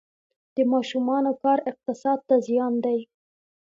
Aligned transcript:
د 0.55 0.57
ماشومانو 0.73 1.31
کار 1.43 1.59
اقتصاد 1.71 2.19
ته 2.27 2.35
زیان 2.47 2.73
دی؟ 2.85 2.99